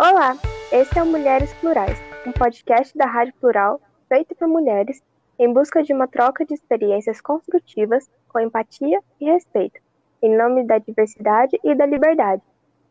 Olá, 0.00 0.36
esse 0.70 0.96
é 0.96 1.02
o 1.02 1.06
Mulheres 1.06 1.52
Plurais, 1.54 2.00
um 2.24 2.30
podcast 2.30 2.96
da 2.96 3.04
Rádio 3.04 3.34
Plural 3.40 3.80
feito 4.08 4.32
por 4.36 4.46
mulheres 4.46 5.02
em 5.36 5.52
busca 5.52 5.82
de 5.82 5.92
uma 5.92 6.06
troca 6.06 6.46
de 6.46 6.54
experiências 6.54 7.20
construtivas 7.20 8.08
com 8.28 8.38
empatia 8.38 9.00
e 9.20 9.24
respeito, 9.24 9.80
em 10.22 10.36
nome 10.36 10.62
da 10.62 10.78
diversidade 10.78 11.58
e 11.64 11.74
da 11.74 11.84
liberdade. 11.84 12.40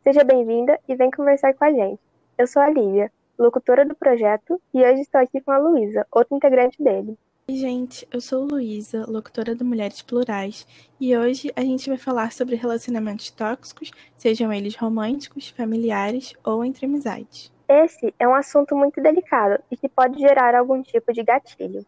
Seja 0.04 0.26
bem-vinda 0.26 0.78
e 0.86 0.96
vem 0.98 1.10
conversar 1.10 1.54
com 1.54 1.64
a 1.64 1.72
gente. 1.72 2.02
Eu 2.38 2.46
sou 2.46 2.62
a 2.62 2.70
Lívia, 2.70 3.10
locutora 3.40 3.86
do 3.86 3.96
projeto, 3.96 4.62
e 4.74 4.84
hoje 4.84 5.00
estou 5.00 5.22
aqui 5.22 5.40
com 5.40 5.52
a 5.52 5.58
Luísa, 5.58 6.06
outra 6.12 6.36
integrante 6.36 6.84
dele. 6.84 7.18
Oi, 7.50 7.56
gente, 7.56 8.06
eu 8.12 8.20
sou 8.20 8.44
Luísa, 8.44 9.06
locutora 9.08 9.56
do 9.56 9.64
Mulheres 9.64 10.02
Plurais, 10.02 10.68
e 11.00 11.18
hoje 11.18 11.50
a 11.56 11.62
gente 11.62 11.88
vai 11.88 11.98
falar 11.98 12.34
sobre 12.34 12.58
relacionamentos 12.58 13.32
tóxicos, 13.32 13.90
sejam 14.18 14.52
eles 14.52 14.76
românticos, 14.76 15.48
familiares 15.52 16.34
ou 16.44 16.66
entre 16.66 16.86
amizades. 16.86 17.50
Esse 17.70 18.14
é 18.20 18.28
um 18.28 18.36
assunto 18.36 18.76
muito 18.76 19.02
delicado 19.02 19.64
e 19.72 19.78
que 19.78 19.88
pode 19.88 20.20
gerar 20.20 20.56
algum 20.56 20.84
tipo 20.84 21.14
de 21.14 21.24
gatilho. 21.24 21.86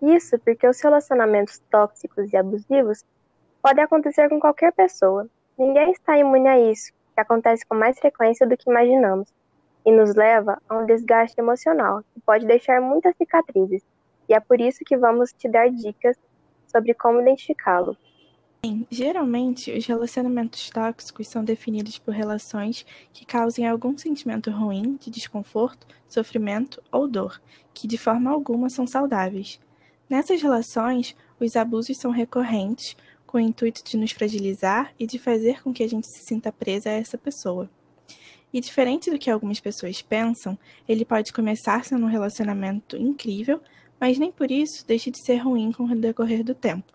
Isso 0.00 0.38
porque 0.38 0.68
os 0.68 0.80
relacionamentos 0.80 1.60
tóxicos 1.68 2.32
e 2.32 2.36
abusivos 2.36 3.04
podem 3.60 3.82
acontecer 3.82 4.28
com 4.28 4.38
qualquer 4.38 4.72
pessoa. 4.72 5.26
Ninguém 5.58 5.90
está 5.90 6.16
imune 6.16 6.46
a 6.46 6.60
isso, 6.70 6.92
que 7.12 7.20
acontece 7.20 7.66
com 7.66 7.74
mais 7.74 7.98
frequência 7.98 8.46
do 8.46 8.56
que 8.56 8.70
imaginamos, 8.70 9.34
e 9.84 9.90
nos 9.90 10.14
leva 10.14 10.62
a 10.68 10.78
um 10.78 10.86
desgaste 10.86 11.40
emocional, 11.40 12.04
que 12.14 12.20
pode 12.20 12.46
deixar 12.46 12.80
muitas 12.80 13.16
cicatrizes 13.16 13.82
e 14.28 14.34
é 14.34 14.40
por 14.40 14.60
isso 14.60 14.84
que 14.84 14.96
vamos 14.96 15.32
te 15.32 15.48
dar 15.48 15.70
dicas 15.70 16.16
sobre 16.66 16.94
como 16.94 17.20
identificá-lo. 17.20 17.96
Bem, 18.64 18.86
geralmente, 18.88 19.76
os 19.76 19.84
relacionamentos 19.86 20.70
tóxicos 20.70 21.26
são 21.26 21.44
definidos 21.44 21.98
por 21.98 22.14
relações 22.14 22.86
que 23.12 23.26
causem 23.26 23.66
algum 23.66 23.98
sentimento 23.98 24.50
ruim, 24.52 24.96
de 25.00 25.10
desconforto, 25.10 25.84
sofrimento 26.08 26.80
ou 26.92 27.08
dor, 27.08 27.42
que 27.74 27.88
de 27.88 27.98
forma 27.98 28.30
alguma 28.30 28.70
são 28.70 28.86
saudáveis. 28.86 29.58
Nessas 30.08 30.40
relações, 30.40 31.16
os 31.40 31.56
abusos 31.56 31.96
são 31.96 32.12
recorrentes, 32.12 32.96
com 33.26 33.38
o 33.38 33.40
intuito 33.40 33.82
de 33.82 33.96
nos 33.96 34.12
fragilizar 34.12 34.92
e 34.96 35.06
de 35.06 35.18
fazer 35.18 35.62
com 35.62 35.72
que 35.72 35.82
a 35.82 35.88
gente 35.88 36.06
se 36.06 36.20
sinta 36.20 36.52
presa 36.52 36.90
a 36.90 36.92
essa 36.92 37.18
pessoa. 37.18 37.68
E 38.52 38.60
diferente 38.60 39.10
do 39.10 39.18
que 39.18 39.30
algumas 39.30 39.58
pessoas 39.58 40.02
pensam, 40.02 40.58
ele 40.86 41.04
pode 41.04 41.32
começar 41.32 41.84
sendo 41.84 42.04
um 42.04 42.08
relacionamento 42.08 42.96
incrível, 42.96 43.60
mas 44.02 44.18
nem 44.18 44.32
por 44.32 44.50
isso 44.50 44.84
deixa 44.84 45.12
de 45.12 45.24
ser 45.24 45.36
ruim 45.36 45.70
com 45.70 45.84
o 45.84 45.94
decorrer 45.94 46.42
do 46.42 46.56
tempo. 46.56 46.92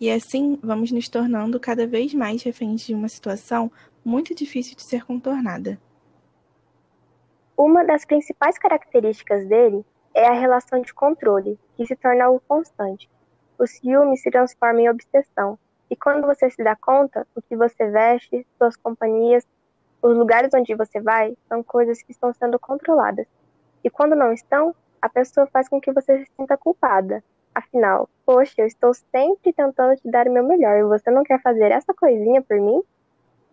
E 0.00 0.10
assim 0.10 0.58
vamos 0.60 0.90
nos 0.90 1.08
tornando 1.08 1.60
cada 1.60 1.86
vez 1.86 2.12
mais 2.12 2.42
reféns 2.42 2.80
de 2.80 2.92
uma 2.92 3.08
situação 3.08 3.70
muito 4.04 4.34
difícil 4.34 4.74
de 4.74 4.82
ser 4.82 5.04
contornada. 5.04 5.78
Uma 7.56 7.84
das 7.84 8.04
principais 8.04 8.58
características 8.58 9.46
dele 9.46 9.86
é 10.12 10.26
a 10.26 10.32
relação 10.32 10.80
de 10.80 10.92
controle, 10.92 11.56
que 11.76 11.86
se 11.86 11.94
torna 11.94 12.24
algo 12.24 12.42
constante. 12.48 13.08
O 13.56 13.64
ciúme 13.64 14.18
se 14.18 14.28
transforma 14.28 14.80
em 14.80 14.90
obsessão, 14.90 15.56
e 15.88 15.94
quando 15.94 16.26
você 16.26 16.50
se 16.50 16.64
dá 16.64 16.74
conta, 16.74 17.24
o 17.36 17.40
que 17.40 17.54
você 17.54 17.88
veste, 17.88 18.44
suas 18.58 18.74
companhias, 18.74 19.46
os 20.02 20.16
lugares 20.16 20.50
onde 20.52 20.74
você 20.74 21.00
vai, 21.00 21.36
são 21.48 21.62
coisas 21.62 22.02
que 22.02 22.10
estão 22.10 22.34
sendo 22.34 22.58
controladas. 22.58 23.28
E 23.84 23.88
quando 23.88 24.16
não 24.16 24.32
estão, 24.32 24.74
a 25.04 25.08
pessoa 25.10 25.46
faz 25.48 25.68
com 25.68 25.78
que 25.78 25.92
você 25.92 26.24
se 26.24 26.30
sinta 26.34 26.56
culpada. 26.56 27.22
Afinal, 27.54 28.08
poxa, 28.24 28.54
eu 28.62 28.66
estou 28.66 28.94
sempre 28.94 29.52
tentando 29.52 29.94
te 30.00 30.10
dar 30.10 30.26
o 30.26 30.32
meu 30.32 30.42
melhor 30.42 30.78
e 30.78 30.84
você 30.84 31.10
não 31.10 31.22
quer 31.22 31.42
fazer 31.42 31.70
essa 31.70 31.92
coisinha 31.92 32.40
por 32.40 32.58
mim? 32.58 32.82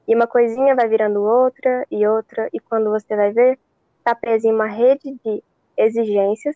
E 0.08 0.16
uma 0.16 0.28
coisinha 0.28 0.74
vai 0.74 0.88
virando 0.88 1.22
outra 1.22 1.86
e 1.92 2.08
outra, 2.08 2.50
e 2.54 2.60
quando 2.62 2.90
você 2.90 3.18
vai 3.18 3.34
ver, 3.34 3.60
está 3.98 4.16
preso 4.16 4.48
em 4.48 4.54
uma 4.54 4.66
rede 4.66 5.20
de 5.26 5.44
exigências 5.76 6.56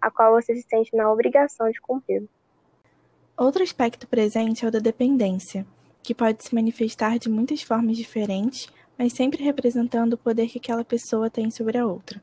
a 0.00 0.12
qual 0.12 0.40
você 0.40 0.54
se 0.54 0.64
sente 0.70 0.94
na 0.94 1.12
obrigação 1.12 1.68
de 1.68 1.80
cumprir. 1.80 2.22
Outro 3.36 3.64
aspecto 3.64 4.06
presente 4.06 4.64
é 4.64 4.68
o 4.68 4.70
da 4.70 4.78
dependência, 4.78 5.66
que 6.04 6.14
pode 6.14 6.44
se 6.44 6.54
manifestar 6.54 7.18
de 7.18 7.28
muitas 7.28 7.62
formas 7.62 7.96
diferentes, 7.96 8.72
mas 8.96 9.12
sempre 9.12 9.42
representando 9.42 10.12
o 10.12 10.18
poder 10.18 10.46
que 10.46 10.58
aquela 10.58 10.84
pessoa 10.84 11.28
tem 11.28 11.50
sobre 11.50 11.78
a 11.78 11.84
outra. 11.84 12.22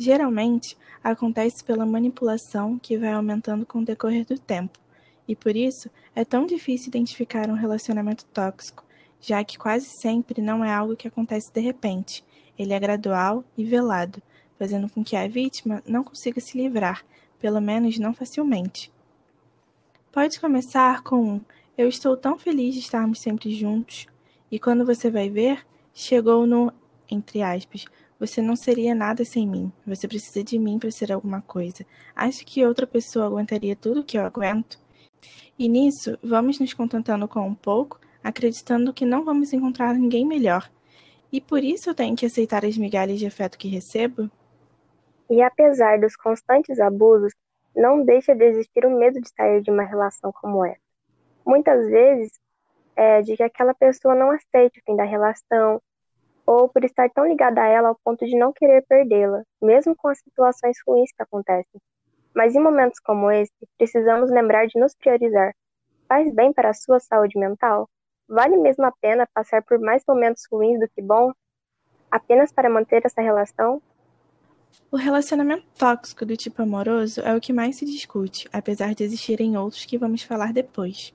Geralmente, 0.00 0.78
acontece 1.02 1.64
pela 1.64 1.84
manipulação 1.84 2.78
que 2.78 2.96
vai 2.96 3.12
aumentando 3.12 3.66
com 3.66 3.80
o 3.80 3.84
decorrer 3.84 4.24
do 4.24 4.38
tempo, 4.38 4.78
e 5.26 5.34
por 5.34 5.56
isso 5.56 5.90
é 6.14 6.24
tão 6.24 6.46
difícil 6.46 6.86
identificar 6.86 7.50
um 7.50 7.54
relacionamento 7.54 8.24
tóxico, 8.26 8.84
já 9.20 9.42
que 9.42 9.58
quase 9.58 9.86
sempre 9.86 10.40
não 10.40 10.64
é 10.64 10.72
algo 10.72 10.94
que 10.94 11.08
acontece 11.08 11.52
de 11.52 11.60
repente, 11.60 12.24
ele 12.56 12.72
é 12.72 12.78
gradual 12.78 13.44
e 13.56 13.64
velado, 13.64 14.22
fazendo 14.56 14.88
com 14.88 15.02
que 15.02 15.16
a 15.16 15.26
vítima 15.26 15.82
não 15.84 16.04
consiga 16.04 16.40
se 16.40 16.56
livrar, 16.56 17.04
pelo 17.40 17.60
menos 17.60 17.98
não 17.98 18.14
facilmente. 18.14 18.92
Pode 20.12 20.38
começar 20.40 21.02
com 21.02 21.16
um 21.16 21.40
eu 21.76 21.88
estou 21.88 22.16
tão 22.16 22.38
feliz 22.38 22.74
de 22.74 22.80
estarmos 22.80 23.20
sempre 23.20 23.52
juntos, 23.52 24.06
e 24.50 24.60
quando 24.60 24.86
você 24.86 25.10
vai 25.10 25.28
ver, 25.28 25.66
chegou 25.92 26.46
no, 26.46 26.72
entre 27.10 27.42
aspas, 27.42 27.84
você 28.18 28.42
não 28.42 28.56
seria 28.56 28.94
nada 28.94 29.24
sem 29.24 29.46
mim. 29.46 29.72
Você 29.86 30.08
precisa 30.08 30.42
de 30.42 30.58
mim 30.58 30.78
para 30.78 30.90
ser 30.90 31.12
alguma 31.12 31.40
coisa. 31.40 31.84
Acha 32.14 32.44
que 32.44 32.64
outra 32.64 32.86
pessoa 32.86 33.26
aguentaria 33.26 33.76
tudo 33.76 34.04
que 34.04 34.18
eu 34.18 34.24
aguento? 34.24 34.78
E 35.58 35.68
nisso, 35.68 36.18
vamos 36.22 36.58
nos 36.58 36.74
contentando 36.74 37.28
com 37.28 37.40
um 37.40 37.54
pouco, 37.54 38.00
acreditando 38.22 38.92
que 38.92 39.04
não 39.04 39.24
vamos 39.24 39.52
encontrar 39.52 39.94
ninguém 39.94 40.26
melhor. 40.26 40.70
E 41.32 41.40
por 41.40 41.62
isso 41.62 41.90
eu 41.90 41.94
tenho 41.94 42.16
que 42.16 42.26
aceitar 42.26 42.64
as 42.64 42.76
migalhas 42.76 43.18
de 43.18 43.26
afeto 43.26 43.58
que 43.58 43.68
recebo? 43.68 44.30
E 45.30 45.42
apesar 45.42 46.00
dos 46.00 46.16
constantes 46.16 46.80
abusos, 46.80 47.34
não 47.76 48.04
deixa 48.04 48.34
de 48.34 48.44
existir 48.44 48.86
o 48.86 48.98
medo 48.98 49.20
de 49.20 49.28
sair 49.28 49.62
de 49.62 49.70
uma 49.70 49.84
relação 49.84 50.32
como 50.32 50.64
essa. 50.64 50.80
Muitas 51.44 51.86
vezes 51.86 52.32
é 52.96 53.22
de 53.22 53.36
que 53.36 53.42
aquela 53.42 53.74
pessoa 53.74 54.14
não 54.14 54.30
aceite 54.30 54.80
o 54.80 54.82
fim 54.84 54.96
da 54.96 55.04
relação, 55.04 55.80
ou 56.48 56.66
por 56.66 56.82
estar 56.82 57.10
tão 57.10 57.26
ligada 57.26 57.60
a 57.60 57.66
ela 57.66 57.90
ao 57.90 58.00
ponto 58.02 58.24
de 58.24 58.34
não 58.34 58.54
querer 58.54 58.82
perdê-la, 58.88 59.42
mesmo 59.60 59.94
com 59.94 60.08
as 60.08 60.18
situações 60.18 60.78
ruins 60.86 61.12
que 61.14 61.22
acontecem. 61.22 61.78
Mas 62.34 62.54
em 62.54 62.58
momentos 62.58 62.98
como 63.00 63.30
esse, 63.30 63.52
precisamos 63.76 64.30
lembrar 64.30 64.66
de 64.66 64.80
nos 64.80 64.94
priorizar. 64.94 65.52
Faz 66.08 66.34
bem 66.34 66.50
para 66.50 66.70
a 66.70 66.74
sua 66.74 67.00
saúde 67.00 67.38
mental? 67.38 67.86
Vale 68.26 68.56
mesmo 68.56 68.86
a 68.86 68.92
pena 68.92 69.28
passar 69.34 69.62
por 69.62 69.78
mais 69.78 70.02
momentos 70.08 70.42
ruins 70.50 70.80
do 70.80 70.88
que 70.88 71.02
bons, 71.02 71.34
apenas 72.10 72.50
para 72.50 72.70
manter 72.70 73.04
essa 73.04 73.20
relação? 73.20 73.82
O 74.90 74.96
relacionamento 74.96 75.66
tóxico 75.78 76.24
do 76.24 76.34
tipo 76.34 76.62
amoroso 76.62 77.20
é 77.20 77.36
o 77.36 77.40
que 77.42 77.52
mais 77.52 77.76
se 77.76 77.84
discute, 77.84 78.48
apesar 78.50 78.94
de 78.94 79.04
existirem 79.04 79.58
outros 79.58 79.84
que 79.84 79.98
vamos 79.98 80.22
falar 80.22 80.54
depois. 80.54 81.12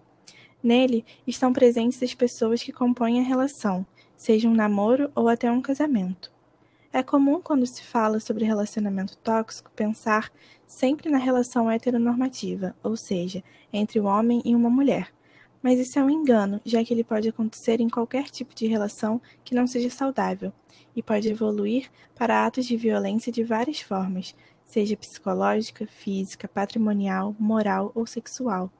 Nele 0.62 1.04
estão 1.26 1.52
presentes 1.52 2.04
as 2.04 2.14
pessoas 2.14 2.62
que 2.62 2.72
compõem 2.72 3.20
a 3.20 3.24
relação, 3.24 3.84
seja 4.16 4.48
um 4.48 4.54
namoro 4.54 5.12
ou 5.16 5.28
até 5.28 5.52
um 5.52 5.62
casamento. 5.62 6.32
É 6.92 7.02
comum 7.02 7.42
quando 7.42 7.66
se 7.66 7.82
fala 7.84 8.20
sobre 8.20 8.46
relacionamento 8.46 9.18
tóxico 9.18 9.72
pensar 9.72 10.32
sempre 10.68 11.10
na 11.10 11.18
relação 11.18 11.70
heteronormativa, 11.70 12.76
ou 12.84 12.96
seja, 12.96 13.44
entre 13.72 14.00
um 14.00 14.06
homem 14.06 14.42
e 14.46 14.56
uma 14.56 14.70
mulher. 14.70 15.12
Mas 15.62 15.80
isso 15.80 15.98
é 15.98 16.04
um 16.04 16.10
engano, 16.10 16.62
já 16.64 16.84
que 16.84 16.94
ele 16.94 17.04
pode 17.04 17.30
acontecer 17.30 17.80
em 17.80 17.90
qualquer 17.90 18.26
tipo 18.26 18.54
de 18.54 18.68
relação 18.68 19.20
que 19.44 19.56
não 19.56 19.66
seja 19.66 19.90
saudável 19.90 20.54
e 20.96 21.02
pode 21.02 21.30
evoluir 21.30 21.90
para 22.14 22.46
atos 22.46 22.66
de 22.66 22.78
violência 22.78 23.32
de 23.32 23.44
várias 23.44 23.80
formas, 23.80 24.36
seja 24.66 24.98
psicológica, 24.98 25.88
física, 25.88 26.48
patrimonial, 26.48 27.36
moral 27.40 27.92
ou 27.96 28.06
sexual. 28.06 28.72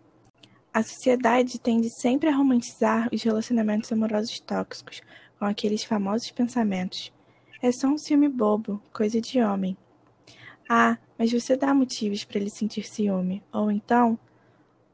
A 0.74 0.82
sociedade 0.82 1.60
tende 1.60 1.90
sempre 1.90 2.30
a 2.30 2.36
romantizar 2.36 3.08
os 3.14 3.22
relacionamentos 3.22 3.92
amorosos 3.92 4.40
tóxicos, 4.40 5.02
com 5.44 5.48
aqueles 5.48 5.84
famosos 5.84 6.32
pensamentos. 6.32 7.12
É 7.62 7.70
só 7.70 7.88
um 7.88 7.98
ciúme 7.98 8.30
bobo, 8.30 8.82
coisa 8.94 9.20
de 9.20 9.42
homem. 9.42 9.76
Ah, 10.70 10.98
mas 11.20 11.34
você 11.34 11.58
dá 11.58 11.74
motivos 11.74 12.24
para 12.24 12.40
ele 12.40 12.50
sentir 12.50 12.86
ciúme. 12.86 13.44
Ou 13.52 13.70
então, 13.70 14.18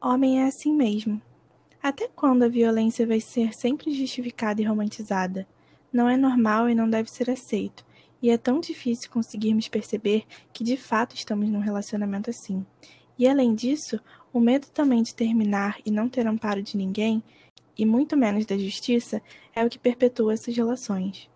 homem 0.02 0.42
é 0.42 0.48
assim 0.48 0.74
mesmo. 0.74 1.22
Até 1.84 2.08
quando 2.08 2.42
a 2.42 2.48
violência 2.48 3.06
vai 3.06 3.20
ser 3.20 3.54
sempre 3.54 3.94
justificada 3.94 4.60
e 4.60 4.66
romantizada? 4.66 5.48
Não 5.94 6.10
é 6.10 6.18
normal 6.18 6.68
e 6.68 6.74
não 6.74 6.90
deve 6.90 7.12
ser 7.12 7.30
aceito. 7.30 7.86
E 8.20 8.32
é 8.32 8.38
tão 8.38 8.60
difícil 8.60 9.12
conseguirmos 9.12 9.68
perceber 9.68 10.24
que 10.52 10.64
de 10.64 10.78
fato 10.78 11.16
estamos 11.16 11.48
num 11.48 11.60
relacionamento 11.60 12.32
assim. 12.32 12.66
E 13.20 13.28
além 13.28 13.54
disso, 13.54 14.00
o 14.34 14.40
medo 14.40 14.66
também 14.74 15.04
de 15.04 15.14
terminar 15.14 15.78
e 15.86 15.92
não 15.92 16.10
ter 16.10 16.26
amparo 16.26 16.64
de 16.64 16.76
ninguém 16.76 17.24
e 17.78 17.86
muito 17.86 18.18
menos 18.18 18.46
da 18.46 18.58
justiça, 18.58 19.22
é 19.56 19.64
o 19.64 19.70
que 19.70 19.80
perpetua 19.80 20.34
essas 20.34 20.56
relações. 20.56 21.30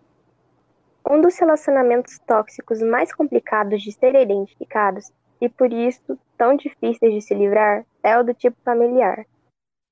Um 1.08 1.20
dos 1.20 1.38
relacionamentos 1.38 2.18
tóxicos 2.26 2.80
mais 2.80 3.14
complicados 3.14 3.82
de 3.82 3.92
serem 3.92 4.22
identificados 4.22 5.12
e 5.40 5.48
por 5.48 5.72
isso 5.72 6.18
tão 6.38 6.56
difíceis 6.56 7.12
de 7.12 7.20
se 7.20 7.34
livrar 7.34 7.84
é 8.02 8.18
o 8.18 8.24
do 8.24 8.32
tipo 8.32 8.56
familiar. 8.64 9.26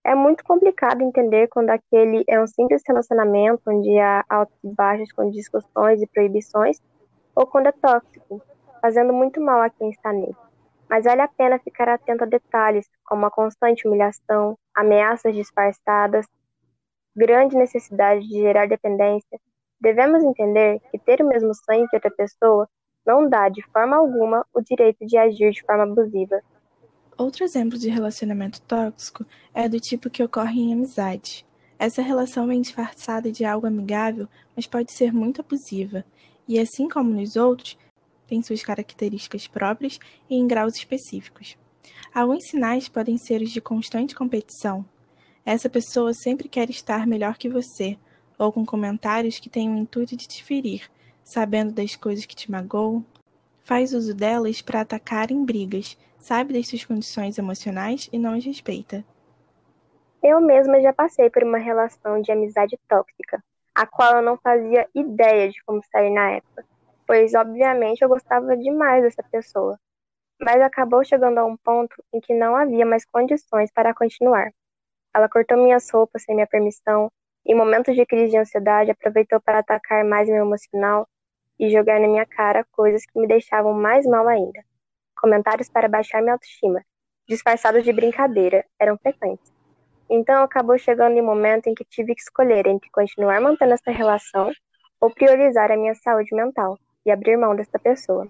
É 0.04 0.14
muito 0.14 0.42
complicado 0.42 1.02
entender 1.02 1.48
quando 1.48 1.70
aquele 1.70 2.24
é 2.26 2.40
um 2.40 2.46
simples 2.46 2.82
relacionamento 2.86 3.62
onde 3.68 3.98
há 3.98 4.24
altos 4.28 4.56
e 4.64 4.68
baixos 4.68 5.12
com 5.12 5.30
discussões 5.30 6.02
e 6.02 6.06
proibições, 6.06 6.80
ou 7.36 7.46
quando 7.46 7.68
é 7.68 7.72
tóxico, 7.72 8.42
fazendo 8.80 9.12
muito 9.12 9.40
mal 9.40 9.60
a 9.60 9.70
quem 9.70 9.90
está 9.90 10.12
nele. 10.12 10.36
Mas 10.88 11.04
vale 11.04 11.20
a 11.20 11.28
pena 11.28 11.58
ficar 11.58 11.88
atento 11.88 12.24
a 12.24 12.26
detalhes, 12.26 12.88
como 13.04 13.24
a 13.26 13.30
constante 13.30 13.86
humilhação, 13.86 14.58
ameaças 14.74 15.34
disfarçadas, 15.34 16.26
grande 17.14 17.56
necessidade 17.56 18.26
de 18.26 18.40
gerar 18.40 18.66
dependência. 18.66 19.40
Devemos 19.80 20.22
entender 20.22 20.80
que 20.90 20.98
ter 20.98 21.20
o 21.20 21.28
mesmo 21.28 21.54
sangue 21.54 21.88
que 21.88 21.96
outra 21.96 22.10
pessoa 22.10 22.68
não 23.04 23.28
dá, 23.28 23.48
de 23.48 23.62
forma 23.72 23.96
alguma, 23.96 24.46
o 24.54 24.60
direito 24.60 25.04
de 25.06 25.16
agir 25.16 25.50
de 25.50 25.62
forma 25.62 25.82
abusiva. 25.82 26.40
Outro 27.18 27.44
exemplo 27.44 27.76
de 27.76 27.90
relacionamento 27.90 28.60
tóxico 28.62 29.26
é 29.52 29.68
do 29.68 29.78
tipo 29.78 30.08
que 30.08 30.22
ocorre 30.22 30.60
em 30.60 30.72
amizade. 30.72 31.44
Essa 31.78 32.00
relação 32.00 32.46
vem 32.46 32.60
disfarçada 32.60 33.30
de 33.30 33.44
algo 33.44 33.66
amigável, 33.66 34.28
mas 34.54 34.66
pode 34.66 34.92
ser 34.92 35.12
muito 35.12 35.40
abusiva, 35.40 36.04
e 36.46 36.58
assim 36.58 36.88
como 36.88 37.10
nos 37.10 37.36
outros, 37.36 37.76
tem 38.26 38.40
suas 38.40 38.62
características 38.62 39.46
próprias 39.46 39.98
e 40.30 40.36
em 40.36 40.46
graus 40.46 40.74
específicos. 40.76 41.56
Alguns 42.14 42.46
sinais 42.48 42.88
podem 42.88 43.16
ser 43.16 43.42
os 43.42 43.50
de 43.50 43.60
constante 43.60 44.14
competição. 44.14 44.84
Essa 45.44 45.68
pessoa 45.68 46.12
sempre 46.14 46.48
quer 46.48 46.70
estar 46.70 47.06
melhor 47.06 47.36
que 47.36 47.48
você, 47.48 47.98
ou 48.38 48.52
com 48.52 48.64
comentários 48.64 49.38
que 49.38 49.50
têm 49.50 49.70
o 49.70 49.76
intuito 49.76 50.16
de 50.16 50.26
te 50.26 50.44
ferir, 50.44 50.90
sabendo 51.24 51.72
das 51.72 51.96
coisas 51.96 52.26
que 52.26 52.36
te 52.36 52.50
magoam, 52.50 53.04
faz 53.64 53.92
uso 53.92 54.14
delas 54.14 54.60
para 54.60 54.80
atacar 54.80 55.30
em 55.30 55.44
brigas, 55.44 55.96
sabe 56.18 56.52
das 56.52 56.68
suas 56.68 56.84
condições 56.84 57.38
emocionais 57.38 58.08
e 58.12 58.18
não 58.18 58.34
as 58.34 58.44
respeita. 58.44 59.04
Eu 60.22 60.40
mesma 60.40 60.80
já 60.80 60.92
passei 60.92 61.28
por 61.30 61.42
uma 61.42 61.58
relação 61.58 62.20
de 62.20 62.30
amizade 62.30 62.78
tóxica, 62.88 63.42
a 63.74 63.86
qual 63.86 64.16
eu 64.16 64.22
não 64.22 64.36
fazia 64.36 64.86
ideia 64.94 65.50
de 65.50 65.62
como 65.64 65.82
sair 65.90 66.10
na 66.10 66.32
época, 66.32 66.64
pois 67.06 67.34
obviamente 67.34 68.02
eu 68.02 68.08
gostava 68.08 68.56
demais 68.56 69.02
dessa 69.02 69.22
pessoa, 69.24 69.78
mas 70.42 70.60
acabou 70.60 71.04
chegando 71.04 71.38
a 71.38 71.44
um 71.44 71.56
ponto 71.56 71.94
em 72.12 72.20
que 72.20 72.34
não 72.34 72.56
havia 72.56 72.84
mais 72.84 73.04
condições 73.04 73.70
para 73.72 73.94
continuar. 73.94 74.50
Ela 75.14 75.28
cortou 75.28 75.56
minhas 75.56 75.88
roupas 75.88 76.24
sem 76.24 76.34
minha 76.34 76.46
permissão, 76.46 77.10
em 77.46 77.54
momentos 77.54 77.94
de 77.94 78.04
crise 78.04 78.32
de 78.32 78.38
ansiedade 78.38 78.90
aproveitou 78.90 79.40
para 79.40 79.60
atacar 79.60 80.04
mais 80.04 80.28
meu 80.28 80.44
emocional 80.44 81.08
e 81.58 81.70
jogar 81.70 82.00
na 82.00 82.08
minha 82.08 82.26
cara 82.26 82.66
coisas 82.72 83.06
que 83.06 83.18
me 83.20 83.26
deixavam 83.26 83.72
mais 83.72 84.04
mal 84.04 84.26
ainda. 84.26 84.64
Comentários 85.16 85.68
para 85.68 85.88
baixar 85.88 86.20
minha 86.20 86.32
autoestima, 86.32 86.82
disfarçados 87.28 87.84
de 87.84 87.92
brincadeira, 87.92 88.64
eram 88.80 88.98
frequentes. 88.98 89.52
Então 90.10 90.42
acabou 90.42 90.76
chegando 90.76 91.16
em 91.16 91.22
um 91.22 91.26
momento 91.26 91.68
em 91.68 91.74
que 91.74 91.84
tive 91.84 92.14
que 92.14 92.22
escolher 92.22 92.66
entre 92.66 92.90
continuar 92.90 93.40
mantendo 93.40 93.74
essa 93.74 93.92
relação 93.92 94.50
ou 95.00 95.10
priorizar 95.10 95.70
a 95.70 95.76
minha 95.76 95.94
saúde 95.94 96.34
mental 96.34 96.78
e 97.06 97.10
abrir 97.10 97.36
mão 97.36 97.54
dessa 97.54 97.78
pessoa. 97.78 98.28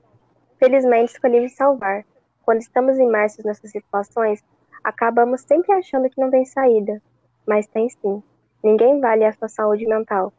Felizmente 0.63 1.15
escolhi 1.15 1.41
me 1.41 1.49
salvar. 1.49 2.05
Quando 2.43 2.61
estamos 2.61 2.97
imersos 2.97 3.45
nessas 3.45 3.69
situações, 3.73 4.45
acabamos 4.85 5.41
sempre 5.41 5.73
achando 5.73 6.09
que 6.09 6.21
não 6.21 6.31
tem 6.31 6.45
saída, 6.45 7.03
mas 7.45 7.67
tem 7.67 7.89
sim. 7.89 8.23
Ninguém 8.63 9.01
vale 9.01 9.25
a 9.25 9.33
sua 9.33 9.49
saúde 9.49 9.85
mental. 9.89 10.33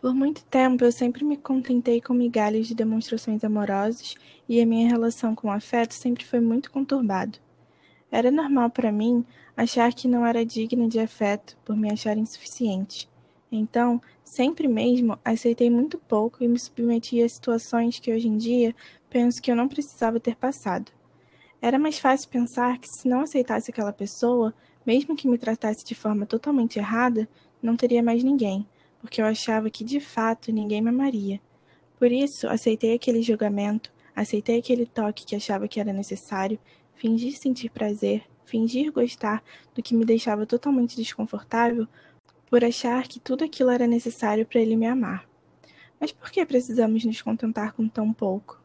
Por 0.00 0.12
muito 0.12 0.44
tempo, 0.46 0.84
eu 0.84 0.90
sempre 0.90 1.24
me 1.24 1.36
contentei 1.36 2.00
com 2.00 2.12
migalhas 2.12 2.66
de 2.66 2.74
demonstrações 2.74 3.44
amorosas 3.44 4.16
e 4.48 4.60
a 4.60 4.66
minha 4.66 4.90
relação 4.90 5.32
com 5.32 5.46
o 5.46 5.52
afeto 5.52 5.94
sempre 5.94 6.24
foi 6.24 6.40
muito 6.40 6.72
conturbado. 6.72 7.38
Era 8.10 8.32
normal 8.32 8.68
para 8.70 8.90
mim 8.90 9.24
achar 9.56 9.94
que 9.94 10.08
não 10.08 10.26
era 10.26 10.44
digna 10.44 10.88
de 10.88 10.98
afeto 10.98 11.56
por 11.64 11.76
me 11.76 11.88
achar 11.88 12.18
insuficiente. 12.18 13.08
Então, 13.50 14.00
sempre 14.24 14.66
mesmo 14.66 15.18
aceitei 15.24 15.70
muito 15.70 15.98
pouco 15.98 16.42
e 16.42 16.48
me 16.48 16.58
submeti 16.58 17.22
a 17.22 17.28
situações 17.28 17.98
que 17.98 18.12
hoje 18.12 18.28
em 18.28 18.36
dia 18.36 18.74
penso 19.08 19.40
que 19.40 19.50
eu 19.50 19.56
não 19.56 19.68
precisava 19.68 20.18
ter 20.18 20.36
passado. 20.36 20.90
Era 21.62 21.78
mais 21.78 21.98
fácil 21.98 22.28
pensar 22.28 22.78
que 22.78 22.88
se 22.88 23.08
não 23.08 23.20
aceitasse 23.20 23.70
aquela 23.70 23.92
pessoa, 23.92 24.52
mesmo 24.84 25.16
que 25.16 25.28
me 25.28 25.38
tratasse 25.38 25.84
de 25.84 25.94
forma 25.94 26.26
totalmente 26.26 26.78
errada, 26.78 27.28
não 27.62 27.76
teria 27.76 28.02
mais 28.02 28.22
ninguém 28.22 28.66
porque 29.04 29.20
eu 29.20 29.26
achava 29.26 29.68
que 29.68 29.84
de 29.84 30.00
fato 30.00 30.50
ninguém 30.50 30.80
me 30.80 30.88
amaria. 30.88 31.38
Por 31.98 32.10
isso, 32.10 32.48
aceitei 32.48 32.94
aquele 32.94 33.20
julgamento, 33.20 33.92
aceitei 34.16 34.58
aquele 34.58 34.86
toque 34.86 35.26
que 35.26 35.36
achava 35.36 35.68
que 35.68 35.78
era 35.78 35.92
necessário, 35.92 36.58
fingi 36.94 37.30
sentir 37.32 37.68
prazer, 37.68 38.22
fingir 38.46 38.90
gostar 38.90 39.44
do 39.74 39.82
que 39.82 39.94
me 39.94 40.06
deixava 40.06 40.46
totalmente 40.46 40.96
desconfortável, 40.96 41.86
por 42.50 42.64
achar 42.64 43.06
que 43.08 43.20
tudo 43.20 43.44
aquilo 43.44 43.70
era 43.70 43.86
necessário 43.86 44.46
para 44.46 44.60
ele 44.60 44.76
me 44.76 44.86
amar. 44.86 45.28
Mas 46.00 46.12
por 46.12 46.30
que 46.30 46.44
precisamos 46.44 47.04
nos 47.04 47.22
contentar 47.22 47.72
com 47.72 47.88
tão 47.88 48.12
pouco? 48.12 48.62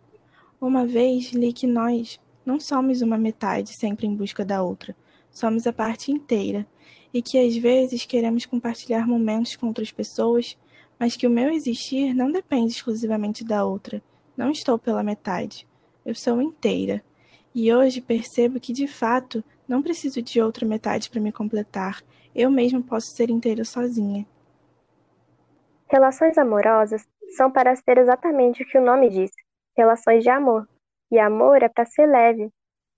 Uma 0.60 0.86
vez 0.86 1.32
li 1.32 1.54
que 1.54 1.66
nós 1.66 2.20
não 2.46 2.60
somos 2.60 3.02
uma 3.02 3.18
metade 3.18 3.74
sempre 3.74 4.08
em 4.08 4.16
busca 4.16 4.44
da 4.44 4.62
outra, 4.62 4.96
somos 5.32 5.66
a 5.68 5.74
parte 5.74 6.12
inteira 6.12 6.68
e 7.14 7.22
que 7.22 7.38
às 7.38 7.56
vezes 7.56 8.06
queremos 8.06 8.46
compartilhar 8.46 9.08
momentos 9.08 9.56
com 9.56 9.68
outras 9.68 9.92
pessoas, 9.92 10.58
mas 11.00 11.16
que 11.16 11.26
o 11.26 11.30
meu 11.30 11.50
existir 11.50 12.14
não 12.14 12.32
depende 12.32 12.74
exclusivamente 12.74 13.44
da 13.44 13.64
outra. 13.64 14.02
Não 14.36 14.52
estou 14.52 14.78
pela 14.78 15.04
metade. 15.04 15.68
Eu 16.06 16.14
sou 16.14 16.42
inteira. 16.42 17.04
E 17.54 17.74
hoje 17.74 18.02
percebo 18.02 18.60
que 18.60 18.74
de 18.74 18.88
fato 18.88 19.44
não 19.68 19.82
preciso 19.82 20.22
de 20.22 20.42
outra 20.42 20.66
metade 20.66 21.10
para 21.10 21.22
me 21.22 21.32
completar. 21.32 22.04
Eu 22.42 22.50
mesmo 22.50 22.82
posso 22.82 23.08
ser 23.08 23.30
inteira 23.30 23.66
sozinha. 23.66 24.26
Relações 25.90 26.38
amorosas 26.38 27.06
são 27.36 27.52
para 27.52 27.76
ser 27.76 27.98
exatamente 27.98 28.64
o 28.64 28.66
que 28.66 28.78
o 28.78 28.82
nome 28.82 29.10
diz: 29.10 29.30
relações 29.76 30.24
de 30.24 30.30
amor. 30.30 30.66
E 31.12 31.20
amor 31.20 31.62
é 31.62 31.68
para 31.68 31.86
ser 31.86 32.06
leve, 32.06 32.50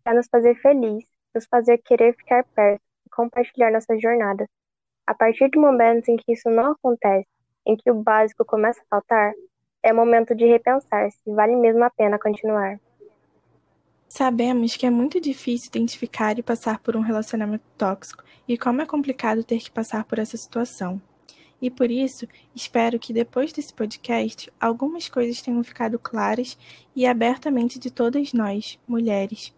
para 0.03 0.13
nos 0.13 0.27
fazer 0.27 0.53
feliz, 0.61 1.03
nos 1.33 1.47
fazer 1.47 1.79
querer 1.79 2.15
ficar 2.15 2.43
perto 2.53 2.83
compartilhar 3.11 3.71
nossa 3.71 3.97
jornada. 3.97 4.45
A 5.07 5.15
partir 5.15 5.49
do 5.49 5.59
momento 5.59 6.09
em 6.09 6.17
que 6.17 6.33
isso 6.33 6.47
não 6.47 6.73
acontece, 6.73 7.27
em 7.65 7.75
que 7.75 7.89
o 7.89 7.95
básico 7.95 8.45
começa 8.45 8.79
a 8.81 8.85
faltar, 8.89 9.33
é 9.81 9.91
momento 9.91 10.35
de 10.35 10.45
repensar 10.45 11.09
se 11.11 11.33
vale 11.33 11.55
mesmo 11.55 11.83
a 11.83 11.89
pena 11.89 12.19
continuar. 12.19 12.79
Sabemos 14.13 14.75
que 14.75 14.85
é 14.85 14.89
muito 14.89 15.21
difícil 15.21 15.69
identificar 15.69 16.37
e 16.37 16.43
passar 16.43 16.79
por 16.79 16.97
um 16.97 16.99
relacionamento 16.99 17.63
tóxico 17.77 18.25
e 18.45 18.57
como 18.57 18.81
é 18.81 18.85
complicado 18.85 19.41
ter 19.41 19.59
que 19.59 19.71
passar 19.71 20.03
por 20.03 20.19
essa 20.19 20.35
situação. 20.35 21.01
E 21.61 21.71
por 21.71 21.89
isso, 21.89 22.27
espero 22.53 22.99
que 22.99 23.13
depois 23.13 23.53
desse 23.53 23.73
podcast, 23.73 24.51
algumas 24.59 25.07
coisas 25.07 25.41
tenham 25.41 25.63
ficado 25.63 25.97
claras 25.97 26.57
e 26.93 27.05
abertamente 27.05 27.79
de 27.79 27.89
todas 27.89 28.33
nós, 28.33 28.77
mulheres, 28.85 29.53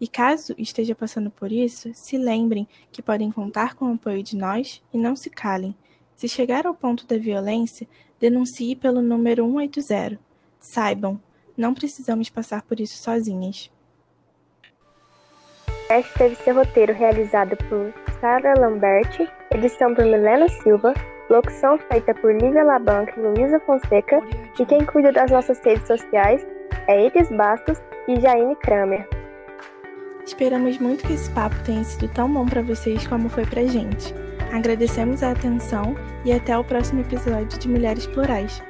e 0.00 0.08
caso 0.08 0.54
esteja 0.56 0.94
passando 0.94 1.30
por 1.30 1.52
isso, 1.52 1.90
se 1.92 2.16
lembrem 2.16 2.66
que 2.90 3.02
podem 3.02 3.30
contar 3.30 3.74
com 3.74 3.90
o 3.90 3.94
apoio 3.94 4.22
de 4.22 4.38
nós 4.38 4.82
e 4.90 4.96
não 4.96 5.14
se 5.14 5.28
calem. 5.28 5.76
Se 6.16 6.26
chegar 6.26 6.66
ao 6.66 6.72
ponto 6.72 7.06
da 7.06 7.18
violência, 7.18 7.86
denuncie 8.18 8.74
pelo 8.74 9.02
número 9.02 9.44
180. 9.44 10.18
Saibam, 10.58 11.20
não 11.54 11.74
precisamos 11.74 12.30
passar 12.30 12.62
por 12.62 12.80
isso 12.80 12.96
sozinhas. 12.96 13.70
Este 15.90 16.18
teve 16.18 16.34
seu 16.34 16.54
roteiro 16.54 16.92
realizado 16.92 17.56
por 17.68 17.94
Sara 18.20 18.52
Lambert, 18.58 19.26
edição 19.54 19.94
por 19.94 20.04
Milena 20.04 20.46
Silva, 20.62 20.92
locução 21.30 21.78
feita 21.78 22.12
por 22.14 22.30
Lívia 22.30 22.62
Labanca 22.62 23.14
e 23.16 23.22
Luísa 23.22 23.58
Fonseca, 23.60 24.20
e 24.60 24.66
quem 24.66 24.84
cuida 24.84 25.10
das 25.12 25.30
nossas 25.30 25.58
redes 25.64 25.86
sociais 25.86 26.46
é 26.88 27.06
Iris 27.06 27.30
Bastos 27.30 27.80
e 28.06 28.20
Jaine 28.20 28.54
Kramer. 28.56 29.08
Esperamos 30.26 30.76
muito 30.78 31.06
que 31.06 31.14
esse 31.14 31.30
papo 31.30 31.56
tenha 31.64 31.82
sido 31.82 32.06
tão 32.12 32.30
bom 32.30 32.44
para 32.44 32.60
vocês 32.60 33.06
como 33.06 33.30
foi 33.30 33.46
pra 33.46 33.64
gente. 33.64 34.14
Agradecemos 34.52 35.22
a 35.22 35.30
atenção 35.30 35.94
e 36.22 36.32
até 36.32 36.56
o 36.58 36.64
próximo 36.64 37.00
episódio 37.00 37.58
de 37.58 37.66
Mulheres 37.66 38.06
Plurais. 38.08 38.62